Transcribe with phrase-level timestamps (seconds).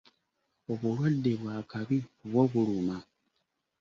[0.71, 1.97] Obulwadde bwa kabi
[2.27, 2.97] bwo buluma.